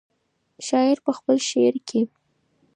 شاعر 0.67 0.97
په 1.05 1.11
خپل 1.17 1.37
شعر 1.49 1.75
کې. 1.87 2.01